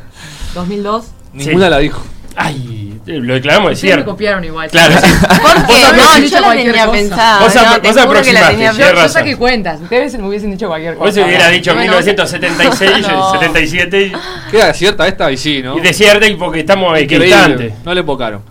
[0.55, 1.07] 2002.
[1.33, 2.03] Ninguna la dijo.
[2.37, 4.05] Ay, lo declaramos de me cierto.
[4.05, 4.71] copiaron igual.
[4.71, 5.13] Claro, sí.
[5.29, 5.83] ¿Por qué?
[5.97, 6.99] No, yo la cualquier tenía cosa.
[6.99, 7.41] pensada.
[7.41, 8.79] Vos no, vos juro que la aproximaste, tenía sí.
[8.81, 9.81] Yo, yo saqué cuentas.
[9.81, 11.05] Ustedes me hubiesen dicho cualquier cosa.
[11.07, 11.93] Vos se hubiera dicho Bueno.
[11.93, 13.33] 1976, No.
[13.33, 14.13] 77 y-
[14.51, 15.77] Queda cierta esta y sí, ¿no?
[15.77, 17.73] y desierta y porque estamos equidistantes.
[17.85, 18.43] No le pocaron.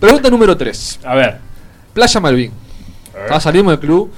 [0.00, 1.00] Pregunta número 3.
[1.04, 1.36] A ver.
[1.92, 2.52] Playa Malvin.
[3.30, 4.12] Ah, salimos del club.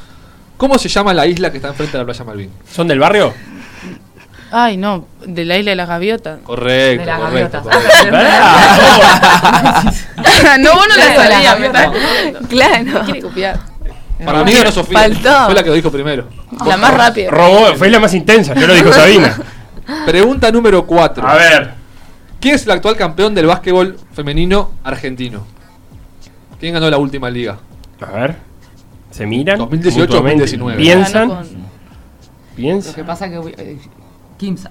[0.57, 2.51] ¿Cómo se llama la isla que está enfrente de la Playa Malvin?
[2.71, 3.33] ¿Son del barrio?
[4.53, 6.41] Ay, no, de la isla de las gaviotas.
[6.43, 7.63] Correcto, De las correcto.
[7.65, 8.05] gaviotas.
[8.05, 8.19] correcto.
[10.61, 12.41] no, vos no la sabías, jodiendo.
[12.49, 13.05] Claro.
[13.05, 13.59] Quiere copiar.
[14.25, 14.99] Para mí ganó Sofía.
[14.99, 15.45] Faltó.
[15.47, 16.29] Fue la que lo dijo primero.
[16.67, 17.31] La más rápida.
[17.31, 19.37] Robó, fue la más intensa, yo lo dijo Sabina.
[20.05, 21.27] Pregunta número 4.
[21.27, 21.75] A ver.
[22.41, 25.47] ¿Quién es el actual campeón del básquetbol femenino argentino?
[26.59, 27.59] ¿Quién ganó la última liga?
[28.01, 28.37] A ver.
[29.11, 29.59] Se miran.
[29.59, 30.77] 2018, mutuamente, 2019.
[30.83, 31.29] Piensan.
[31.29, 32.95] Con- Lo Piensan.
[32.95, 33.37] que pasa que.
[33.59, 33.79] eh,
[34.39, 34.71] Kimsa.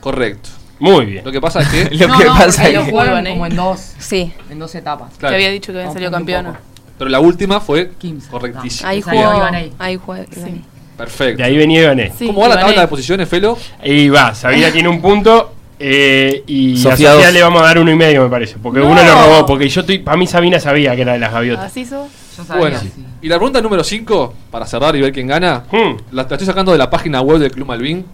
[0.00, 0.50] Correcto.
[0.78, 1.24] Muy bien.
[1.24, 1.84] Lo que pasa es que.
[1.96, 2.90] Lo No, que no, pasa es lo que.
[3.30, 4.32] como en dos, Sí.
[4.50, 5.12] en dos etapas.
[5.18, 5.32] Claro.
[5.32, 6.56] Que había dicho que habían salido poco.
[6.98, 8.30] Pero la última fue Kimsa.
[8.30, 8.88] correctísima.
[8.90, 9.42] Ahí jugó.
[9.78, 10.16] Ahí jugó.
[10.30, 10.64] Sí.
[10.96, 11.38] Perfecto.
[11.38, 12.10] De ahí venía Ibané.
[12.16, 13.58] Sí, ¿Cómo va la tabla de posiciones, Felo?
[13.84, 15.52] Y va, Sabina tiene un punto.
[15.78, 17.32] Eh, y Sofía a Sofía dos.
[17.34, 18.56] le vamos a dar uno y medio, me parece.
[18.62, 18.86] Porque No.
[18.88, 19.46] uno lo robó.
[19.46, 19.98] Porque yo estoy.
[19.98, 21.66] Para mí Sabina sabía que era de las gaviotas.
[21.66, 22.08] Así sos.
[22.36, 22.92] Yo sabía, Bueno, sí.
[23.22, 25.96] y la pregunta número 5, para cerrar y ver quién gana, Hmm.
[26.12, 28.04] la, la estoy sacando de la página web del Club Malvin,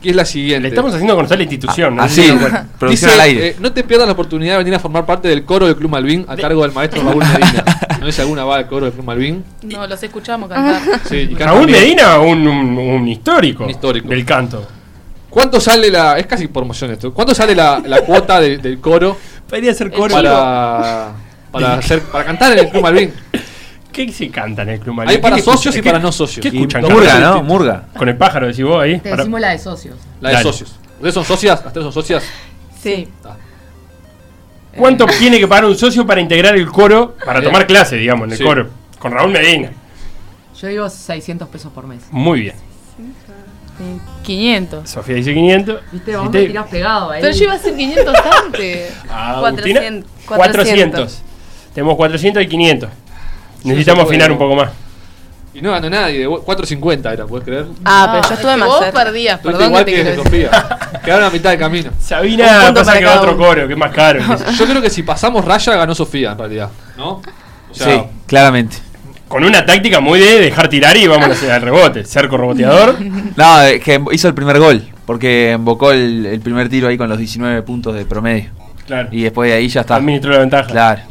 [0.00, 0.62] que es la siguiente.
[0.62, 1.96] Le estamos haciendo conocer la institución.
[1.96, 2.02] ¿no?
[2.02, 2.66] Así, Sí, bueno.
[2.88, 3.48] Dice, al aire.
[3.48, 5.90] eh, no te pierdas la oportunidad de venir a formar parte del coro del Club
[5.90, 7.64] Malvin a cargo del maestro Raúl Medina.
[8.00, 9.44] No sé si alguna va al coro del Club Malvin.
[9.62, 11.00] No, los escuchamos cantar.
[11.08, 11.66] Sí, Raúl.
[11.70, 14.08] Medina, un, un- un histórico, Un histórico.
[14.08, 14.66] del canto.
[15.34, 16.16] ¿Cuánto sale la.?
[16.18, 17.12] Es casi promoción esto.
[17.12, 19.18] ¿Cuánto sale la, la cuota de- del coro
[19.50, 20.14] Podría ser coro.
[20.14, 21.12] para,
[21.50, 23.12] para, hacer, para cantar en el Club Malvin?
[23.92, 25.10] ¿Qué se canta en el Club Malvin?
[25.16, 26.40] Hay para ¿Qué socios y ¿Qué- para no socios.
[26.42, 26.82] ¿Qué Y escuchan?
[26.82, 27.42] Murga, ¿no?
[27.42, 27.88] Murga.
[27.96, 28.98] Con el pájaro, decís vos ahí.
[29.00, 29.96] Te Para- decimos la de socios.
[30.20, 30.44] La de Dale.
[30.48, 30.76] socios.
[30.94, 31.64] ¿Ustedes son socias?
[31.64, 32.22] ¿Las tres son socias?
[32.80, 33.08] Sí.
[33.24, 33.36] Ah.
[34.76, 38.32] ¿Cuánto tiene que pagar un socio para integrar el coro, para tomar clase, digamos, en
[38.32, 38.44] el Sí.
[38.44, 38.68] coro?
[38.98, 39.70] Con Raúl Medina.
[40.60, 42.02] Yo digo 600 pesos por mes.
[42.10, 42.54] Muy bien.
[44.22, 44.88] 500.
[44.88, 45.80] Sofía dice 500.
[45.92, 47.20] Viste, vos Y te- me tirás pegado ahí.
[47.20, 48.92] Pero yo iba a decir 500 antes.
[49.10, 50.10] Ah, Agustina, 400.
[50.26, 51.22] 400.
[51.74, 52.90] Tenemos 400 y 500.
[53.64, 54.70] Necesitamos afinar un poco más.
[55.52, 56.18] Y no ganó nadie.
[56.20, 57.66] de 4.50 era, ¿puedes creer?
[57.84, 59.04] Ah, pero yo es estuve más Vos cerca.
[59.04, 60.14] perdías, perdón igual que que.
[60.16, 60.50] Sofía.
[61.04, 61.90] Quedaron a mitad de camino.
[62.00, 64.20] Sabina pasa que otro coro, que es más caro.
[64.58, 67.10] Yo creo que si pasamos raya ganó Sofía en realidad, ¿no?
[67.10, 67.22] O
[67.72, 68.76] sea, Sí, claramente.
[69.34, 72.04] Con una táctica muy de dejar tirar y vamos a hacer el rebote.
[72.04, 72.94] Cerco reboteador.
[73.36, 74.80] No, es que hizo el primer gol.
[75.06, 78.50] Porque embocó el, el primer tiro ahí con los 19 puntos de promedio.
[78.86, 79.08] Claro.
[79.10, 79.96] Y después de ahí ya está.
[79.96, 80.68] Administró la ventaja.
[80.68, 81.02] Claro.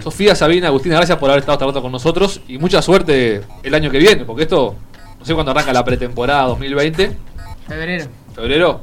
[0.00, 3.74] Sofía, Sabina, Agustina, gracias por haber estado esta rato con nosotros y mucha suerte el
[3.74, 4.76] año que viene, porque esto,
[5.18, 7.10] no sé cuándo arranca la pretemporada 2020,
[7.66, 8.04] Febrero.
[8.32, 8.80] febrero.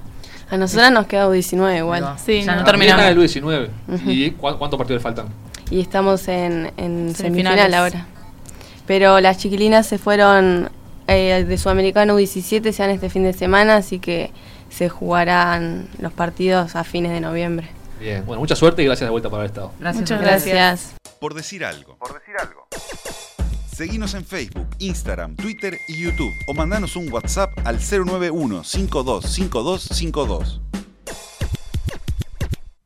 [0.50, 2.16] A nosotras nos queda U19 igual.
[2.26, 3.06] Sí, Ya no no terminamos.
[3.06, 3.68] el U19.
[3.88, 4.10] Ujú.
[4.12, 5.28] ¿Y cu- cuántos partidos le faltan?
[5.70, 7.18] Y estamos en, en Semifinales.
[7.18, 8.06] semifinal ahora.
[8.92, 10.70] Pero las chiquilinas se fueron
[11.08, 14.32] eh, de Sudamericano U17, se van este fin de semana, así que
[14.70, 17.70] se jugarán los partidos a fines de noviembre.
[18.02, 19.72] Bien, bueno, mucha suerte y gracias de vuelta por haber estado.
[19.80, 20.02] Gracias.
[20.02, 20.44] Muchas a ustedes.
[20.44, 20.56] gracias.
[20.58, 21.20] Gracias.
[21.22, 21.98] Por decir algo.
[23.74, 30.60] Seguinos en Facebook, Instagram, Twitter y YouTube o mandanos un WhatsApp al 091 525252.